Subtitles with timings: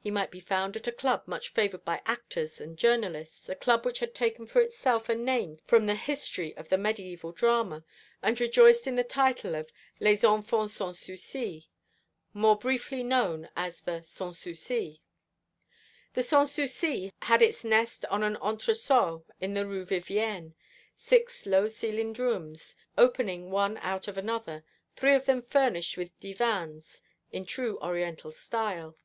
[0.00, 3.84] He might be found at a club much favoured by actors and journalists, a club
[3.84, 7.84] which had taken for itself a name from the history of the mediæval drama,
[8.22, 9.68] and rejoiced in the title of
[10.00, 11.68] Les Enfants Sans Souci,
[12.32, 15.02] more briefly known as the Sans Souci.
[16.14, 20.54] The Sans Souci had its nest on an entresol in the Rue Vivienne,
[20.94, 24.64] six low ceiled rooms opening one out of another,
[24.94, 28.96] three of them furnished with divans in true Oriental style.